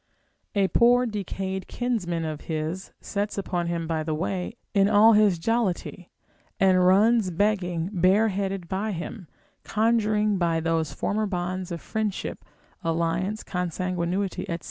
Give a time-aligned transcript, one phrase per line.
[0.55, 5.37] A poor decayed kinsman of his sets upon him by the way in all his
[5.37, 6.09] jollity,
[6.59, 9.27] and runs begging bareheaded by him,
[9.63, 12.43] conjuring by those former bonds of friendship,
[12.83, 14.57] alliance, consanguinity, &c.